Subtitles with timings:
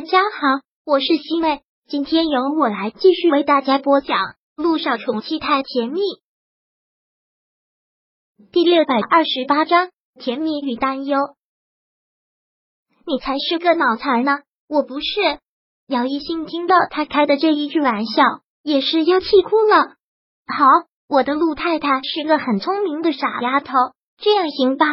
[0.00, 4.16] 大家好，我是西妹，今天由我来继续为大家播讲
[4.56, 6.00] 《陆少宠妻太甜蜜》
[8.50, 11.18] 第六百二十八章：甜蜜与担忧。
[13.04, 14.38] 你才是个脑残呢！
[14.68, 15.06] 我不是。
[15.86, 18.22] 姚一兴听到他开的这一句玩笑，
[18.62, 19.96] 也是要气哭了。
[20.46, 20.64] 好，
[21.08, 23.74] 我的陆太太是个很聪明的傻丫头，
[24.16, 24.86] 这样行吧？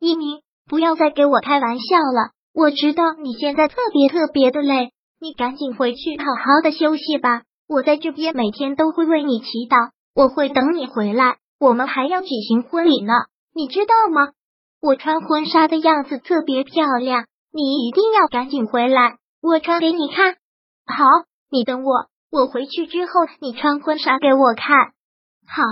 [0.00, 2.32] 一鸣，不要再给我开玩笑了。
[2.52, 4.90] 我知道你现在特别特别的累，
[5.20, 7.42] 你赶紧回去好好的休息吧。
[7.68, 11.36] 我在这边每天都会为你祈祷，我会等你回来。
[11.60, 13.12] 我们还要举行婚礼呢，
[13.54, 14.32] 你知道吗？
[14.80, 20.34] 我穿婚纱的样子特别漂亮，你一定要赶紧回来，我穿给你看。
[20.86, 21.04] 好，
[21.50, 24.76] 你等我，我回去之后你穿婚纱给我看。
[25.46, 25.62] 好，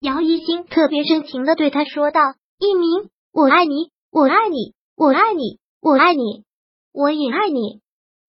[0.00, 2.20] 姚一星特别深情的对他说道
[2.58, 6.44] ：“一鸣，我爱你，我爱你，我爱你。”我爱你，
[6.92, 7.80] 我也爱你。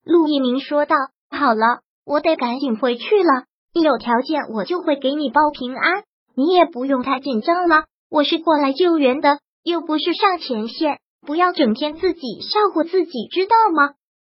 [0.03, 0.95] 陆一鸣说道
[1.35, 3.45] ：“好了，我得赶紧回去了。
[3.73, 6.03] 一有条件，我就会给你报平安。
[6.35, 10.99] 你也不用太紧张了，我是过来救援的，又不是上前线。
[11.25, 13.93] 不要整天自己笑话自己，知道吗？”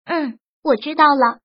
[0.08, 1.40] 嗯，我知道了。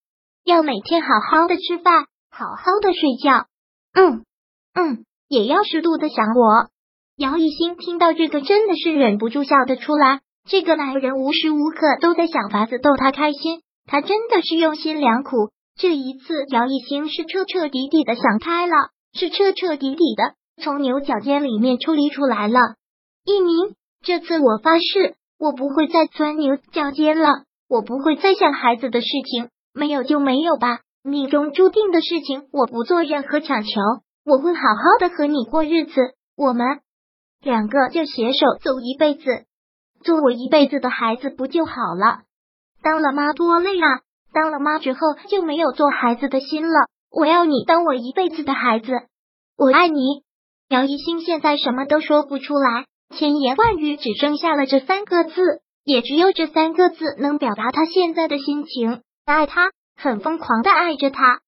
[0.45, 3.47] 要每天好好的吃饭，好好的睡觉。
[3.92, 4.25] 嗯
[4.73, 6.70] 嗯，也要适度的想我。
[7.17, 10.20] 姚一新听到这个，真的是忍不住笑得出来。
[10.48, 15.50] 这个男人无时无刻都在想法子逗她开心，他真的是用心良苦。
[15.77, 18.72] 这一次，姚一星是彻彻底底的想开了，
[19.12, 22.61] 是彻彻底底的从牛角尖里面抽离出来了。
[23.24, 23.74] 一鸣，
[24.05, 27.28] 这次我发誓，我不会再钻牛角尖了，
[27.69, 33.69] 我不会再想孩子的事情，没有就没有吧，命中注定的事情，我不做任何强求，
[34.24, 36.00] 我会好好的和你过日子，
[36.36, 36.64] 我们
[37.42, 39.45] 两个就携手走一辈子。
[40.07, 42.21] 做我一辈子的孩子不就好了？
[42.81, 44.01] 当了妈多累啊！
[44.33, 46.87] 当了妈之后就没有做孩子的心了。
[47.11, 48.93] 我要你当我一辈子的孩子，
[49.59, 50.23] 我爱你。
[50.69, 52.85] 姚一星现在什么都说不出来，
[53.17, 55.33] 千言万语只剩下了这三个字，
[55.85, 61.41] 也只有这三个字能表达他现在的心情：爱他，很疯狂的爱着他。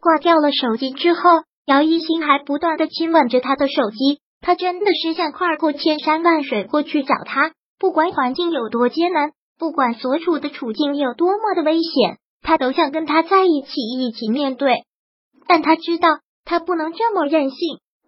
[0.00, 1.20] 挂掉了手机之后，
[1.66, 7.52] 姚一星还不断的亲吻着他的手机，他真的是想跨过千山万水过去找他。
[7.84, 14.84] 不管环境有多艰难，不管所处的处境有多么的危险，他都想跟他在一起，一起面对。
[15.46, 17.58] 但他知道，他不能这么任性，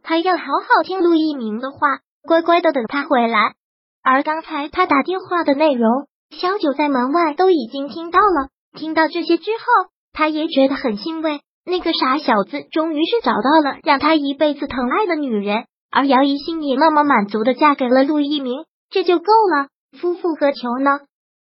[0.03, 1.79] 他要好好听陆一鸣的话，
[2.27, 3.53] 乖乖的等他回来。
[4.03, 8.49] 而刚才他打电话的内容，小九在门外都已经听到了。
[8.79, 11.41] 听到这些之后，他也觉得很欣慰。
[11.67, 18.65] 那个傻小子终于是找到了让他一辈子疼爱的女人，而姚一心也那么满足的嫁给了陆一鸣。
[18.91, 21.01] 这就够了，夫复何求呢？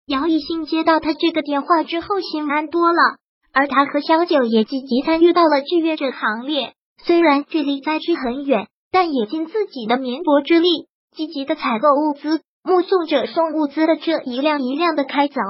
[0.05, 3.17] 姚一兴接到他这个电话之后，心安多了。
[3.53, 15.41] 而他和小九也积极参与到了志愿者行列，虽然距离灾区很远，但也尽自己的绵薄之力，积极的采购物资，目送着送物资的车一辆一辆的开走。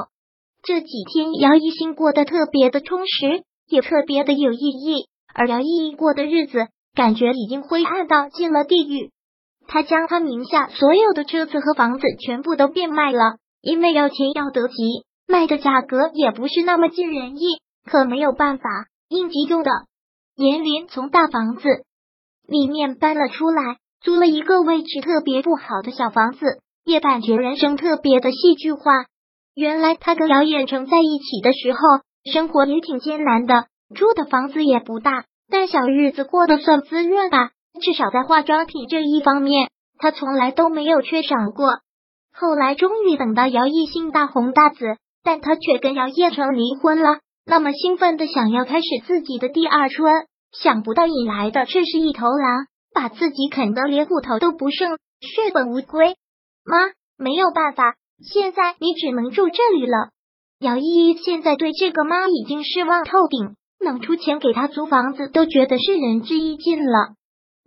[0.64, 5.08] 这几天，姚一兴过得特别的充实，也特别的有意义。
[5.34, 9.12] 而姚依依过的日子，感觉已经灰暗到进了地狱。
[9.68, 14.76] 他将他名下所有的车子和房子全部都变卖了，因为要钱要得急，
[15.28, 17.62] 卖的价格也不是那么尽人意。
[17.86, 18.64] 可没有办法，
[19.08, 19.72] 应急用的。
[20.36, 21.68] 严林从大房子
[22.48, 26.46] 里面搬了出来，租了一个位置特别不好的小房子，
[26.84, 29.06] 也感觉人生特别的戏剧化。
[29.56, 31.80] 原来他跟姚远成在一起的时候，
[32.32, 37.52] 生活也挺艰难的，住的房子也不大，但小日子过得算滋润吧。
[37.78, 41.80] 至少在化妆品这一方面，他从来都没有缺少过。
[42.34, 47.20] 后来终于等到姚艺兴大红大紫，但他却跟姚叶成离婚了。
[47.46, 50.12] 那么兴奋的想要开始自己的第二春，
[50.52, 56.16] 想不到引来的却是一头狼，把自己啃得连骨头都不剩，血本无归。
[56.66, 56.78] 妈，
[57.18, 60.10] 没有办法，现在你只能住这里了。
[60.60, 67.14] 姚依依现在对这个妈已经失望透顶，能出钱给他租房子都觉得是仁至义尽了。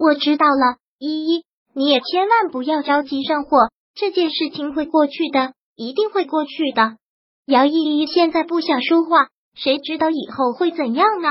[0.01, 1.45] 我知道了，依依，
[1.75, 6.97] 你也千万不要着急上火，这件事情会过去的，一定会过去的。
[7.45, 11.29] 姚依依现在不想说话，谁知道以后会怎样呢？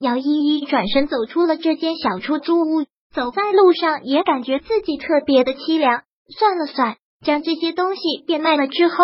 [0.00, 6.02] 姚依依转身走出了这间小出租屋，走在路上也感觉自己特别的凄凉。
[6.36, 8.96] 算了算，将这些东西变卖了之后，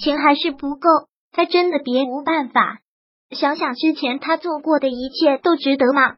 [0.00, 0.88] 钱还是不够，
[1.32, 2.78] 他真的别无办法。
[3.30, 6.14] 想想之前他做过的一切，都值得吗？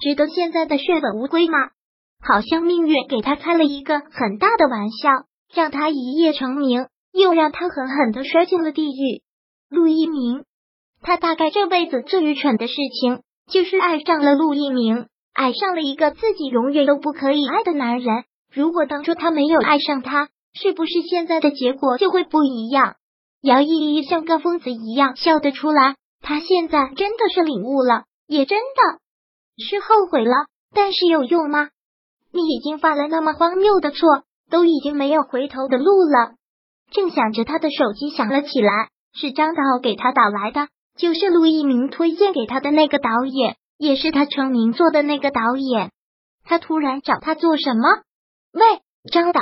[0.00, 1.58] 值得现在的血本无归吗？
[2.20, 5.08] 好像命运给他开了一个很大的玩笑，
[5.54, 9.22] 让他一夜成名，又让他狠狠的摔进了地狱。
[9.68, 10.44] 陆一鸣，
[11.00, 18.24] 他大概这辈子最愚蠢的事情，就是爱上了陆一鸣，爱上了一个自己永远都不可以爱的男人。
[18.52, 22.96] 如果当初他没有爱上他，是不是现在的结果就会不一样？
[23.40, 29.00] 姚依依像个疯子一样笑得出来，他现在真的是领悟了，也真的
[29.62, 30.32] 是后悔了。
[30.74, 31.68] 但是有用吗？
[32.32, 36.34] 你已经犯了那么荒谬的错，都已经没有回头的路了。
[36.90, 45.90] 正想着，他的手机响了起来，是张导给他打来的，就是陆一鸣推荐给他的那个导演，也是他成名作的那个导演。
[46.44, 47.88] 他突然找他做什么？
[48.52, 48.80] 喂，
[49.10, 49.40] 张导，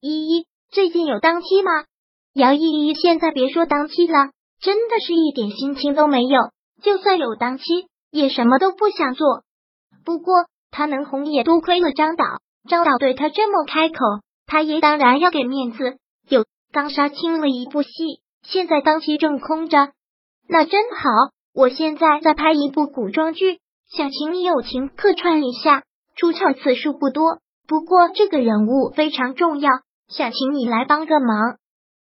[0.00, 1.84] 依依，最近有档期吗？
[2.32, 4.30] 姚依依现在别说档期了，
[4.60, 6.38] 真的是一点心情都没有。
[6.80, 7.64] 就算有档期，
[8.12, 9.42] 也什么都不想做。
[10.10, 10.34] 不过
[10.72, 12.24] 他能红也多亏了张导，
[12.68, 13.94] 张导对他这么开口，
[14.44, 15.98] 他也当然要给面子。
[16.28, 17.90] 有刚杀青了一部戏，
[18.42, 19.92] 现在档期正空着，
[20.48, 21.08] 那真好。
[21.54, 25.84] 我现在在拍一部古装剧，想请你友情客串一下，
[26.16, 27.38] 出场次数不多。
[27.68, 29.70] 不过这个人物非常重要，
[30.08, 31.56] 想请你来帮个忙。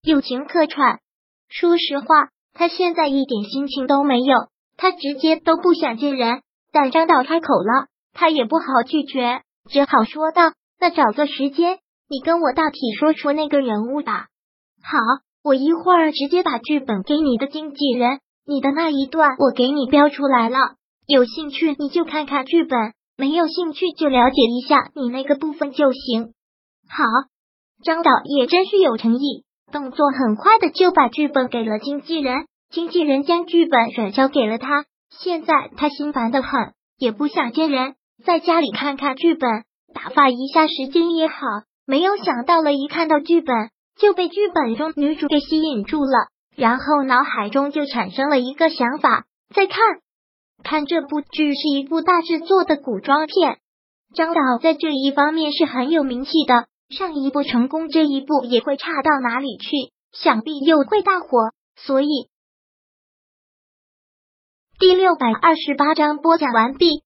[0.05, 1.01] 友情客串，
[1.49, 4.37] 说实话，他现在一点心情都没有，
[4.77, 6.43] 他直接都不想见人。
[6.73, 7.87] 但张导开口了，
[8.17, 11.79] 他也不好拒绝，只好说道：“那找个时间，
[12.09, 14.29] 你跟我大体说说那个人物吧。”
[14.83, 14.99] 好，
[15.45, 20.77] 我一会儿直接把剧本给你的经纪人，你的那一段我给你标出来了，
[21.07, 22.95] 有兴趣你就看看剧本。
[23.19, 26.35] 没有兴趣就了解一下你那个部分就行。
[26.87, 27.05] 好，
[27.83, 34.85] 张导也真是有诚意，动作很快的就把剧本给了经纪人，经纪人将剧本转交给了他。
[35.11, 39.65] 现在他心烦的很，也不想见人，在家里看看剧本，
[39.95, 41.35] 打发一下时间也好。
[41.85, 49.79] 没有想到了一看到剧本就被剧本中女主给吸引住了，然后脑海中就产生了一个想法，再看。
[50.65, 53.59] 看这部剧是一部大制作的古装片，
[54.15, 56.67] 张导在这一方面是很有名气的。
[56.89, 59.93] 上一部成功，这一部也会差到哪里去？
[60.13, 61.53] 想必又会大火。
[61.77, 62.31] 所以，
[64.79, 67.06] 第六百二十八章播讲完毕。